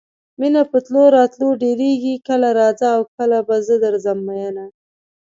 مینه 0.39 0.61
په 0.71 0.77
تلو 0.85 1.03
راتلو 1.17 1.47
ډېرېږي 1.61 2.15
کله 2.27 2.47
راځه 2.59 2.87
او 2.95 3.01
کله 3.17 3.37
به 3.47 3.55
زه 3.67 3.75
درځم 3.85 4.19
میینه. 4.27 4.65